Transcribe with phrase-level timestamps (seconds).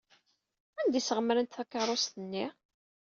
[0.79, 2.45] Anda ay sɣemrent takeṛṛust-nni?